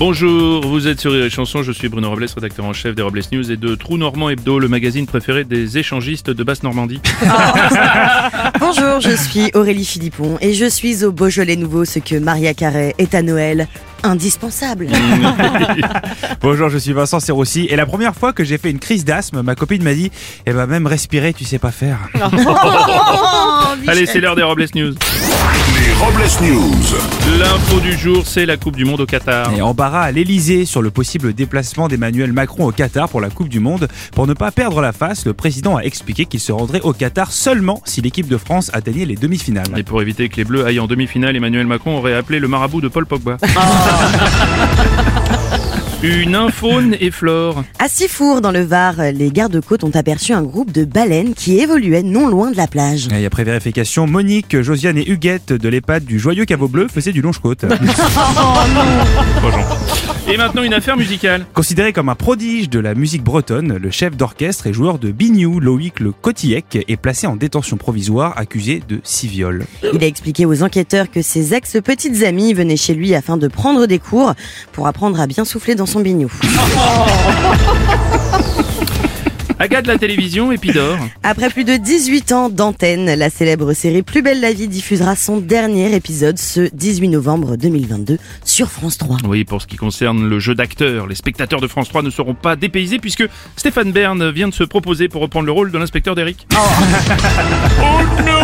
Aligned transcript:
Bonjour, 0.00 0.66
vous 0.66 0.88
êtes 0.88 0.98
sur 0.98 1.12
Rire 1.12 1.26
et 1.26 1.28
Chanson, 1.28 1.62
je 1.62 1.72
suis 1.72 1.90
Bruno 1.90 2.08
Robles, 2.08 2.24
rédacteur 2.34 2.64
en 2.64 2.72
chef 2.72 2.94
des 2.94 3.02
Robles 3.02 3.20
News 3.32 3.52
et 3.52 3.58
de 3.58 3.74
Trou 3.74 3.98
Normand 3.98 4.30
Hebdo, 4.30 4.58
le 4.58 4.66
magazine 4.66 5.04
préféré 5.04 5.44
des 5.44 5.76
échangistes 5.76 6.30
de 6.30 6.42
Basse-Normandie. 6.42 7.02
Bonjour, 8.60 9.00
je 9.00 9.14
suis 9.14 9.50
Aurélie 9.52 9.84
Philippon 9.84 10.38
et 10.40 10.54
je 10.54 10.64
suis 10.64 11.04
au 11.04 11.12
Beaujolais 11.12 11.56
Nouveau 11.56 11.84
ce 11.84 11.98
que 11.98 12.14
Maria 12.14 12.54
Carré 12.54 12.94
est 12.96 13.14
à 13.14 13.20
Noël. 13.20 13.68
Indispensable. 14.02 14.88
Bonjour, 16.40 16.70
je 16.70 16.78
suis 16.78 16.94
Vincent 16.94 17.20
Serroussi 17.20 17.66
et 17.68 17.76
la 17.76 17.84
première 17.84 18.16
fois 18.16 18.32
que 18.32 18.42
j'ai 18.42 18.56
fait 18.56 18.70
une 18.70 18.78
crise 18.78 19.04
d'asthme, 19.04 19.42
ma 19.42 19.54
copine 19.54 19.82
m'a 19.82 19.92
dit 19.92 20.10
Eh 20.46 20.54
ben 20.54 20.64
même 20.64 20.86
respirer, 20.86 21.34
tu 21.34 21.44
sais 21.44 21.58
pas 21.58 21.72
faire. 21.72 21.98
Allez, 23.86 24.06
c'est 24.06 24.20
l'heure 24.20 24.36
des 24.36 24.42
Robles 24.42 24.66
News. 24.74 24.94
Les 25.74 25.92
Robles 25.94 26.22
News. 26.42 27.38
L'info 27.38 27.80
du 27.80 27.96
jour, 27.96 28.22
c'est 28.26 28.46
la 28.46 28.56
Coupe 28.56 28.76
du 28.76 28.84
Monde 28.84 29.00
au 29.00 29.06
Qatar. 29.06 29.52
Et 29.52 29.62
embarras 29.62 30.02
à 30.02 30.12
l'Elysée 30.12 30.64
sur 30.64 30.82
le 30.82 30.90
possible 30.90 31.32
déplacement 31.32 31.88
d'Emmanuel 31.88 32.32
Macron 32.32 32.66
au 32.66 32.72
Qatar 32.72 33.08
pour 33.08 33.20
la 33.20 33.30
Coupe 33.30 33.48
du 33.48 33.60
Monde. 33.60 33.88
Pour 34.14 34.26
ne 34.26 34.34
pas 34.34 34.50
perdre 34.50 34.80
la 34.80 34.92
face, 34.92 35.26
le 35.26 35.34
président 35.34 35.76
a 35.76 35.82
expliqué 35.82 36.26
qu'il 36.26 36.40
se 36.40 36.52
rendrait 36.52 36.80
au 36.82 36.92
Qatar 36.92 37.32
seulement 37.32 37.82
si 37.84 38.00
l'équipe 38.00 38.28
de 38.28 38.36
France 38.36 38.70
atteignait 38.72 39.06
les 39.06 39.16
demi-finales. 39.16 39.66
Et 39.76 39.82
pour 39.82 40.00
éviter 40.02 40.28
que 40.28 40.36
les 40.36 40.44
Bleus 40.44 40.64
aillent 40.64 40.80
en 40.80 40.86
demi-finale, 40.86 41.36
Emmanuel 41.36 41.66
Macron 41.66 41.98
aurait 41.98 42.14
appelé 42.14 42.38
le 42.38 42.48
marabout 42.48 42.80
de 42.80 42.88
Paul 42.88 43.06
Pogba. 43.06 43.36
Une 46.02 46.34
infaune 46.34 46.96
et 46.98 47.10
flore. 47.10 47.62
À 47.78 47.86
Sifour, 47.86 48.40
dans 48.40 48.52
le 48.52 48.62
Var, 48.62 49.12
les 49.12 49.30
gardes-côtes 49.30 49.84
ont 49.84 49.90
aperçu 49.90 50.32
un 50.32 50.42
groupe 50.42 50.72
de 50.72 50.86
baleines 50.86 51.34
qui 51.34 51.58
évoluait 51.58 52.02
non 52.02 52.26
loin 52.26 52.50
de 52.50 52.56
la 52.56 52.66
plage. 52.66 53.08
Et 53.14 53.26
après 53.26 53.44
vérification, 53.44 54.06
Monique, 54.06 54.62
Josiane 54.62 54.96
et 54.96 55.06
Huguette 55.06 55.52
de 55.52 55.68
l'EHPAD 55.68 56.06
du 56.06 56.18
Joyeux 56.18 56.46
Caveau 56.46 56.68
Bleu 56.68 56.88
faisaient 56.88 57.12
du 57.12 57.20
longe-côte. 57.20 57.66
Gentil. 59.42 60.09
Et 60.32 60.36
maintenant 60.36 60.62
une 60.62 60.74
affaire 60.74 60.96
musicale. 60.96 61.44
Considéré 61.54 61.92
comme 61.92 62.08
un 62.08 62.14
prodige 62.14 62.70
de 62.70 62.78
la 62.78 62.94
musique 62.94 63.24
bretonne, 63.24 63.76
le 63.76 63.90
chef 63.90 64.16
d'orchestre 64.16 64.68
et 64.68 64.72
joueur 64.72 65.00
de 65.00 65.10
Bignou, 65.10 65.58
Loïc 65.58 65.98
Le 65.98 66.12
Cotillec, 66.12 66.84
est 66.86 66.96
placé 66.96 67.26
en 67.26 67.34
détention 67.34 67.76
provisoire 67.76 68.38
accusé 68.38 68.80
de 68.88 69.00
six 69.02 69.26
viols. 69.26 69.64
Il 69.92 70.04
a 70.04 70.06
expliqué 70.06 70.46
aux 70.46 70.62
enquêteurs 70.62 71.10
que 71.10 71.20
ses 71.20 71.52
ex-petites 71.52 72.22
amies 72.22 72.54
venaient 72.54 72.76
chez 72.76 72.94
lui 72.94 73.12
afin 73.16 73.36
de 73.38 73.48
prendre 73.48 73.86
des 73.86 73.98
cours 73.98 74.34
pour 74.70 74.86
apprendre 74.86 75.18
à 75.20 75.26
bien 75.26 75.44
souffler 75.44 75.74
dans 75.74 75.86
son 75.86 75.98
bignou. 75.98 76.30
Agathe 79.62 79.84
de 79.84 79.88
la 79.88 79.98
télévision 79.98 80.52
et 80.52 80.56
puis 80.56 80.70
d'or. 80.72 80.96
Après 81.22 81.50
plus 81.50 81.64
de 81.64 81.76
18 81.76 82.32
ans 82.32 82.48
d'antenne, 82.48 83.14
la 83.14 83.28
célèbre 83.28 83.74
série 83.74 84.00
Plus 84.00 84.22
belle 84.22 84.40
la 84.40 84.54
vie 84.54 84.68
diffusera 84.68 85.16
son 85.16 85.36
dernier 85.36 85.94
épisode 85.94 86.38
ce 86.38 86.70
18 86.72 87.08
novembre 87.08 87.56
2022 87.56 88.16
sur 88.42 88.70
France 88.70 88.96
3. 88.96 89.18
Oui, 89.24 89.44
pour 89.44 89.60
ce 89.60 89.66
qui 89.66 89.76
concerne 89.76 90.26
le 90.26 90.38
jeu 90.38 90.54
d'acteur, 90.54 91.06
les 91.06 91.14
spectateurs 91.14 91.60
de 91.60 91.66
France 91.66 91.90
3 91.90 92.00
ne 92.00 92.08
seront 92.08 92.32
pas 92.32 92.56
dépaysés 92.56 92.98
puisque 92.98 93.24
Stéphane 93.54 93.92
Bern 93.92 94.30
vient 94.30 94.48
de 94.48 94.54
se 94.54 94.64
proposer 94.64 95.08
pour 95.08 95.20
reprendre 95.20 95.44
le 95.44 95.52
rôle 95.52 95.70
de 95.70 95.76
l'inspecteur 95.76 96.14
d'Eric. 96.14 96.46
Oh 96.54 96.56
non 98.26 98.39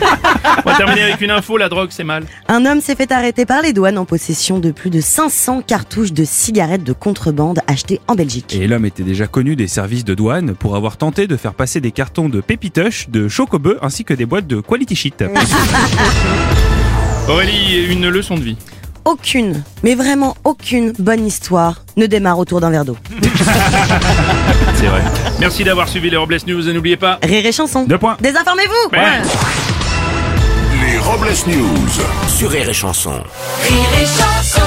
On 0.64 0.70
va 0.70 0.76
terminer 0.76 1.02
avec 1.02 1.20
une 1.20 1.30
info, 1.30 1.56
la 1.56 1.68
drogue 1.68 1.88
c'est 1.90 2.04
mal. 2.04 2.24
Un 2.48 2.64
homme 2.66 2.80
s'est 2.80 2.94
fait 2.94 3.12
arrêter 3.12 3.46
par 3.46 3.62
les 3.62 3.72
douanes 3.72 3.98
en 3.98 4.04
possession 4.04 4.58
de 4.58 4.70
plus 4.70 4.90
de 4.90 5.00
500 5.00 5.62
cartouches 5.62 6.12
de 6.12 6.24
cigarettes 6.24 6.84
de 6.84 6.92
contrebande 6.92 7.60
achetées 7.66 8.00
en 8.08 8.14
Belgique. 8.14 8.54
Et 8.54 8.66
l'homme 8.66 8.86
était 8.86 9.02
déjà 9.02 9.26
connu 9.26 9.56
des 9.56 9.68
services 9.68 10.04
de 10.04 10.14
douane 10.14 10.54
pour 10.54 10.76
avoir 10.76 10.96
tenté 10.96 11.26
de 11.26 11.36
faire 11.36 11.54
passer 11.54 11.80
des 11.80 11.92
cartons 11.92 12.28
de 12.28 12.40
pépitoche, 12.40 13.08
de 13.08 13.28
chocobeu 13.28 13.78
ainsi 13.82 14.04
que 14.04 14.14
des 14.14 14.26
boîtes 14.26 14.46
de 14.46 14.60
quality 14.60 14.96
shit. 14.96 15.24
Aurélie, 17.28 17.86
une 17.90 18.08
leçon 18.08 18.36
de 18.36 18.40
vie. 18.40 18.56
Aucune, 19.04 19.62
mais 19.84 19.94
vraiment 19.94 20.36
aucune 20.42 20.92
bonne 20.98 21.24
histoire 21.24 21.82
ne 21.96 22.06
démarre 22.06 22.40
autour 22.40 22.60
d'un 22.60 22.70
verre 22.70 22.84
d'eau. 22.84 22.96
C'est 24.74 24.86
vrai. 24.86 25.00
Merci 25.38 25.62
d'avoir 25.62 25.88
suivi 25.88 26.10
les 26.10 26.16
Robles 26.16 26.38
News 26.46 26.68
et 26.68 26.72
n'oubliez 26.72 26.96
pas... 26.96 27.20
Rire 27.22 27.46
et 27.46 27.52
chanson. 27.52 27.84
Deux 27.84 27.98
points. 27.98 28.16
Désinformez-vous 28.20 28.96
Ouais. 28.96 29.75
Les 30.86 30.98
Robles 30.98 31.34
News. 31.48 32.28
Sur 32.28 32.50
Rire 32.50 32.68
et 32.68 32.72
Chanson. 32.72 33.20
Rire 33.60 34.00
et 34.00 34.06
chanson 34.06 34.65